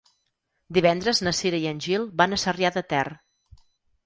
Divendres 0.77 1.21
na 1.27 1.33
Cira 1.39 1.59
i 1.65 1.67
en 1.73 1.83
Gil 1.89 2.09
van 2.23 2.35
a 2.35 2.41
Sarrià 2.45 2.73
de 2.79 2.85
Ter. 2.95 3.05